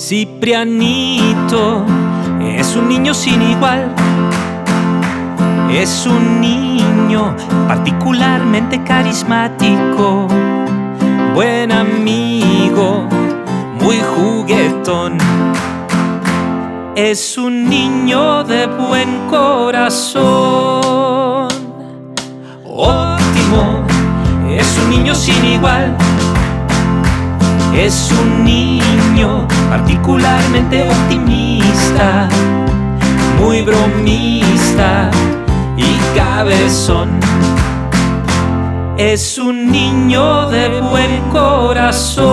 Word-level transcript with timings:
Ciprianito 0.00 1.84
es 2.40 2.74
un 2.74 2.88
niño 2.88 3.12
sin 3.12 3.42
igual. 3.42 3.94
Es 5.70 6.06
un 6.06 6.40
niño 6.40 7.36
particularmente 7.68 8.82
carismático, 8.82 10.26
buen 11.34 11.70
amigo, 11.70 13.06
muy 13.78 14.00
juguetón. 14.16 15.18
Es 16.96 17.36
un 17.36 17.68
niño 17.68 18.42
de 18.44 18.68
buen 18.68 19.28
corazón. 19.28 20.24
Óptimo, 22.64 23.84
es 24.48 24.78
un 24.78 24.90
niño 24.90 25.14
sin 25.14 25.44
igual. 25.44 25.94
Es 27.74 28.10
un 28.12 28.44
niño 28.44 29.46
particularmente 29.68 30.88
optimista, 30.88 32.28
muy 33.40 33.62
bromista 33.62 35.10
y 35.76 35.96
cabezón. 36.16 37.08
Es 38.98 39.38
un 39.38 39.70
niño 39.70 40.48
de 40.50 40.80
buen 40.80 41.22
corazón, 41.30 42.26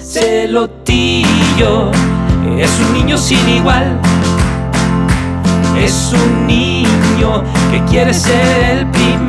celotillo, 0.00 1.90
es 2.58 2.78
un 2.78 2.92
niño 2.92 3.18
sin 3.18 3.48
igual. 3.48 3.98
Es 5.76 6.12
un 6.12 6.46
niño 6.46 7.42
que 7.70 7.82
quiere 7.90 8.14
ser 8.14 8.78
el 8.78 8.86
primero, 8.86 9.21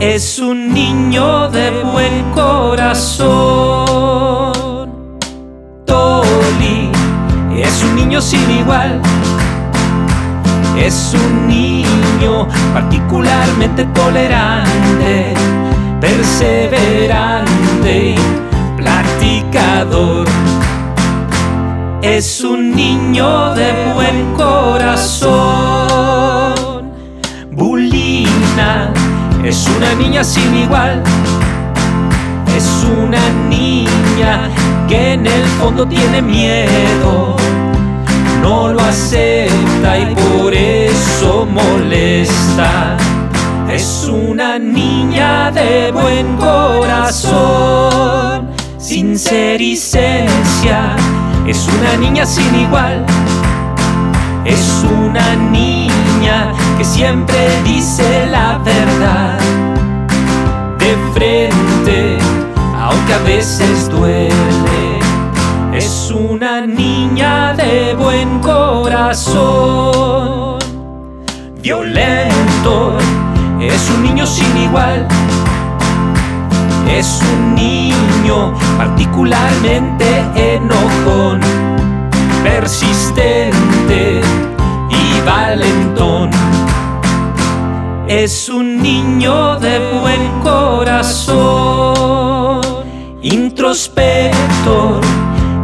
Es 0.00 0.38
un 0.38 0.72
niño 0.72 1.48
de 1.50 1.82
buen 1.82 2.30
corazón. 2.32 3.28
Toli 5.84 6.90
es 7.54 7.84
un 7.84 7.96
niño 7.96 8.20
sin 8.20 8.50
igual. 8.50 9.00
Es 10.78 11.14
un 11.14 11.48
niño 11.48 12.48
particularmente 12.72 13.84
tolerante, 13.94 15.34
perseverante 16.00 17.44
y 18.14 18.16
platicador. 18.78 20.26
Es 22.00 22.40
un 22.40 22.74
niño 22.74 23.54
de 23.54 23.92
buen 23.94 24.34
corazón. 24.34 25.89
Es 29.44 29.66
una 29.76 29.92
niña 29.94 30.22
sin 30.22 30.54
igual. 30.54 31.02
Es 32.56 32.84
una 32.84 33.28
niña 33.48 34.48
que 34.88 35.14
en 35.14 35.26
el 35.26 35.44
fondo 35.58 35.84
tiene 35.86 36.22
miedo. 36.22 37.34
No 38.42 38.72
lo 38.72 38.80
acepta 38.80 39.98
y 39.98 40.14
por 40.14 40.54
eso 40.54 41.44
molesta. 41.46 42.96
Es 43.68 44.08
una 44.10 44.58
niña 44.58 45.50
de 45.52 45.92
buen 45.92 46.36
corazón, 46.36 48.50
sincericencia. 48.78 50.96
Es 51.46 51.68
una 51.68 51.96
niña 51.96 52.26
sin 52.26 52.54
igual. 52.54 53.06
Es 54.44 54.84
una 54.84 55.34
que 56.76 56.84
siempre 56.84 57.62
dice 57.64 58.26
la 58.30 58.58
verdad 58.58 59.38
de 60.78 60.96
frente, 61.12 62.18
aunque 62.78 63.14
a 63.14 63.18
veces 63.18 63.88
duele. 63.90 64.98
Es 65.72 66.10
una 66.10 66.66
niña 66.66 67.54
de 67.54 67.94
buen 67.94 68.40
corazón, 68.40 68.98
violento, 71.62 72.98
es 73.60 73.90
un 73.90 74.02
niño 74.02 74.26
sin 74.26 74.56
igual. 74.56 75.06
Es 76.88 77.20
un 77.34 77.54
niño 77.54 78.54
particularmente 78.78 80.24
enojón, 80.34 81.40
persistente 82.42 83.59
Es 88.10 88.48
un 88.48 88.82
niño 88.82 89.56
de 89.60 89.78
buen 90.00 90.40
corazón, 90.40 91.30
introspector, 93.22 95.00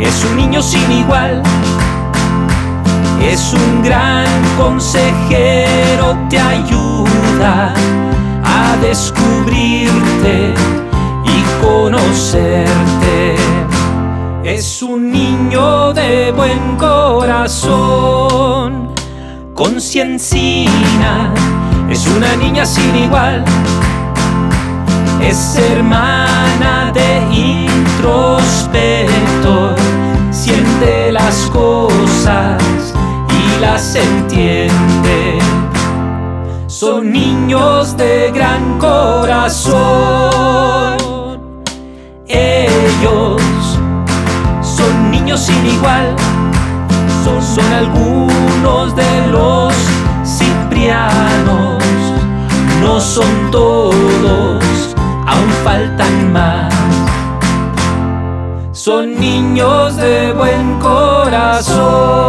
es 0.00 0.24
un 0.24 0.36
niño 0.38 0.60
sin 0.60 0.90
igual. 0.90 1.40
Es 3.22 3.54
un 3.54 3.84
gran 3.84 4.26
consejero, 4.58 6.18
te 6.28 6.40
ayuda 6.40 7.74
a 8.42 8.76
descubrirte 8.82 10.52
y 11.24 11.44
conocerte. 11.64 13.36
Es 14.42 14.82
un 14.82 15.12
niño 15.12 15.92
de 15.92 16.32
buen 16.32 16.76
corazón, 16.76 18.12
conciencina, 19.54 21.32
es 21.92 22.06
una 22.06 22.34
niña 22.36 22.64
sin 22.64 22.96
igual. 22.96 23.44
Es 25.20 25.56
hermana 25.56 26.90
de 26.92 27.20
introspector, 27.30 29.76
siente 30.30 31.12
las 31.12 31.50
cosas 31.50 32.94
y 33.28 33.58
las 33.60 33.94
entiende. 33.94 35.38
Son 36.66 37.12
niños 37.12 37.94
de 37.98 38.30
gran 38.32 38.78
corazón. 38.78 39.76
Ellos 42.26 43.42
son 44.62 45.10
niños 45.10 45.40
sin 45.40 45.66
igual. 45.66 46.16
Son, 47.22 47.42
son 47.42 47.70
algunos 47.72 48.96
de 48.96 49.26
los 49.30 49.74
ciprianos. 50.24 51.71
No 52.92 53.00
son 53.00 53.50
todos, 53.50 54.94
aún 55.26 55.50
faltan 55.64 56.30
más. 56.30 56.74
Son 58.72 59.18
niños 59.18 59.96
de 59.96 60.34
buen 60.34 60.78
corazón. 60.78 62.21